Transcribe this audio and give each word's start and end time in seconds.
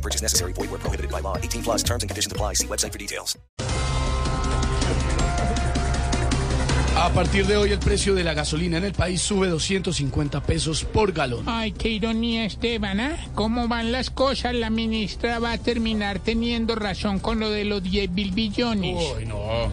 No 0.00 0.02
purchase 0.02 0.22
necessary. 0.22 0.52
Void 0.54 0.70
where 0.70 0.80
prohibited 0.80 1.10
by 1.10 1.20
law. 1.20 1.36
18 1.36 1.62
plus 1.62 1.82
terms 1.82 2.02
and 2.02 2.10
conditions 2.10 2.32
apply. 2.32 2.54
See 2.54 2.66
website 2.66 2.92
for 2.92 2.98
details. 2.98 3.36
A 6.96 7.08
partir 7.14 7.46
de 7.46 7.56
hoy 7.56 7.70
el 7.72 7.78
precio 7.78 8.14
de 8.14 8.24
la 8.24 8.34
gasolina 8.34 8.76
en 8.78 8.84
el 8.84 8.92
país 8.92 9.22
sube 9.22 9.48
250 9.48 10.42
pesos 10.42 10.84
por 10.84 11.12
galón. 11.12 11.44
Ay, 11.46 11.72
qué 11.72 11.88
ironía, 11.88 12.44
Esteban, 12.44 13.00
¿ah? 13.00 13.16
¿Cómo 13.34 13.68
van 13.68 13.90
las 13.90 14.10
cosas? 14.10 14.54
La 14.54 14.70
ministra 14.70 15.38
va 15.38 15.52
a 15.52 15.58
terminar 15.58 16.18
teniendo 16.18 16.74
razón 16.74 17.18
con 17.18 17.40
lo 17.40 17.50
de 17.50 17.64
los 17.64 17.82
10 17.82 18.10
mil 18.10 18.32
billones. 18.32 18.96
Uy, 19.16 19.24
no. 19.24 19.70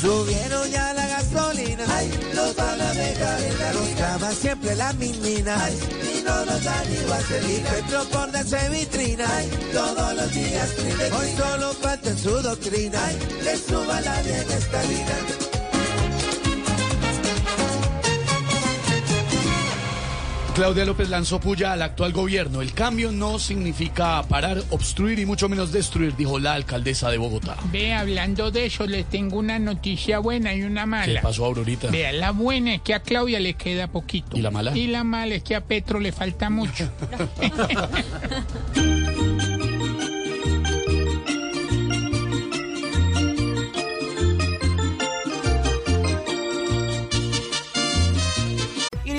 Subieron 0.00 0.70
ya 0.70 0.94
la 0.94 1.08
gasolina, 1.08 1.84
los 2.32 2.54
van 2.54 2.80
a 2.80 2.94
dejar 2.94 3.42
en 3.42 3.58
la 3.58 4.30
siempre 4.30 4.76
la 4.76 4.92
mismina, 4.92 5.56
y 5.70 6.22
no 6.22 6.44
nos 6.44 6.62
dan 6.62 6.88
ni 6.88 7.10
vaselina, 7.10 7.70
Petro 7.70 8.04
por 8.04 8.30
darse 8.30 8.68
vitrina, 8.68 9.26
todos 9.72 10.14
los 10.14 10.32
días 10.32 10.68
hoy 11.18 11.36
solo 11.36 11.72
falta 11.72 12.10
en 12.10 12.18
su 12.18 12.30
doctrina, 12.30 13.00
le 13.42 13.56
suba 13.56 14.00
la 14.00 14.22
bienestarina. 14.22 15.57
Claudia 20.58 20.84
López 20.84 21.08
lanzó 21.08 21.38
puya 21.38 21.72
al 21.72 21.82
actual 21.82 22.12
gobierno. 22.12 22.62
El 22.62 22.72
cambio 22.72 23.12
no 23.12 23.38
significa 23.38 24.20
parar, 24.24 24.60
obstruir 24.70 25.20
y 25.20 25.24
mucho 25.24 25.48
menos 25.48 25.70
destruir, 25.70 26.16
dijo 26.16 26.40
la 26.40 26.54
alcaldesa 26.54 27.12
de 27.12 27.18
Bogotá. 27.18 27.56
Ve, 27.70 27.94
hablando 27.94 28.50
de 28.50 28.66
eso, 28.66 28.84
les 28.84 29.08
tengo 29.08 29.38
una 29.38 29.60
noticia 29.60 30.18
buena 30.18 30.52
y 30.56 30.62
una 30.62 30.80
¿Qué 30.80 30.86
mala. 30.88 31.22
pasó, 31.22 31.44
Aurorita? 31.44 31.90
Vea, 31.92 32.10
la 32.10 32.32
buena 32.32 32.74
es 32.74 32.82
que 32.82 32.92
a 32.92 32.98
Claudia 32.98 33.38
le 33.38 33.54
queda 33.54 33.86
poquito. 33.86 34.36
¿Y 34.36 34.42
la 34.42 34.50
mala? 34.50 34.76
Y 34.76 34.88
la 34.88 35.04
mala 35.04 35.36
es 35.36 35.44
que 35.44 35.54
a 35.54 35.60
Petro 35.60 36.00
le 36.00 36.10
falta 36.10 36.50
mucho. 36.50 36.90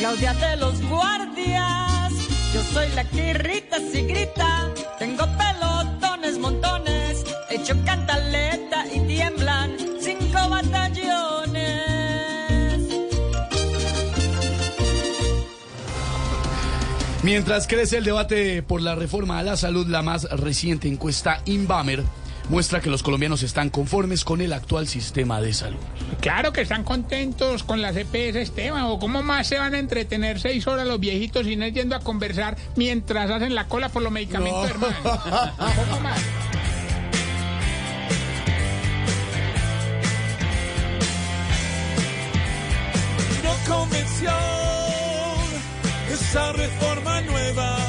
Claudia 0.00 0.32
de 0.32 0.56
los 0.56 0.80
Guardias. 0.88 2.14
Yo 2.54 2.62
soy 2.72 2.88
la 2.94 3.04
que 3.04 3.32
irrita 3.32 3.76
si 3.92 4.00
grita. 4.00 4.70
Tengo 4.98 5.26
pelotones, 5.36 6.38
montones. 6.38 7.22
Hecho 7.50 7.74
cantaleta 7.84 8.86
y 8.94 9.00
tiemblan 9.00 9.76
cinco 10.00 10.48
batallones. 10.48 11.60
Mientras 17.22 17.66
crece 17.66 17.98
el 17.98 18.04
debate 18.04 18.62
por 18.62 18.80
la 18.80 18.94
reforma 18.94 19.38
a 19.38 19.42
la 19.42 19.58
salud, 19.58 19.86
la 19.86 20.00
más 20.00 20.24
reciente 20.30 20.88
encuesta 20.88 21.42
Inbamer 21.44 22.04
muestra 22.50 22.80
que 22.80 22.90
los 22.90 23.04
colombianos 23.04 23.44
están 23.44 23.70
conformes 23.70 24.24
con 24.24 24.40
el 24.40 24.52
actual 24.52 24.88
sistema 24.88 25.40
de 25.40 25.54
salud. 25.54 25.78
claro 26.20 26.52
que 26.52 26.62
están 26.62 26.82
contentos 26.82 27.62
con 27.62 27.80
las 27.80 27.96
EPS, 27.96 28.36
Esteban. 28.36 28.82
¿O 28.84 28.98
cómo 28.98 29.22
más 29.22 29.46
se 29.46 29.56
van 29.58 29.74
a 29.74 29.78
entretener 29.78 30.40
seis 30.40 30.66
horas 30.66 30.86
los 30.86 30.98
viejitos 30.98 31.46
sin 31.46 31.62
ir 31.62 31.72
yendo 31.72 31.94
a 31.94 32.00
conversar 32.00 32.56
mientras 32.74 33.30
hacen 33.30 33.54
la 33.54 33.68
cola 33.68 33.88
por 33.88 34.02
los 34.02 34.10
medicamentos, 34.10 34.68
hermano? 34.68 34.96
¿Cómo 35.02 36.00
más? 36.00 36.20
No 43.44 43.74
convenció 43.74 44.30
esa 46.12 46.52
reforma 46.52 47.20
nueva. 47.22 47.79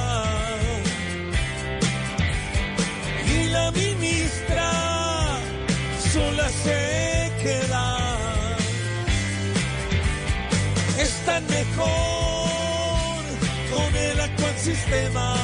Con 13.71 13.95
el 13.95 14.19
actual 14.19 14.55
sistema. 14.57 15.35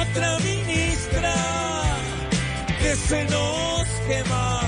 Otra 0.00 0.38
ministra 0.40 1.34
que 2.80 2.96
se 2.96 3.24
nos 3.24 3.86
quema. 4.06 4.60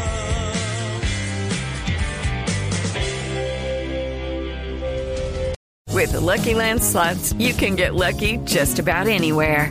With 5.92 6.12
the 6.12 6.20
Lucky 6.20 6.54
Land 6.54 6.82
slots, 6.82 7.34
you 7.34 7.52
can 7.52 7.76
get 7.76 7.94
lucky 7.94 8.38
just 8.44 8.78
about 8.78 9.06
anywhere. 9.06 9.70